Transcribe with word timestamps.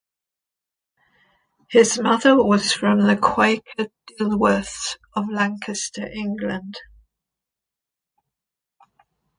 His 1.67 1.99
mother 2.01 2.35
was 2.43 2.73
from 2.73 3.01
the 3.01 3.15
Quaker 3.15 3.89
Dilworths 4.17 4.97
of 5.15 5.29
Lancaster, 5.29 6.07
England. 6.07 6.79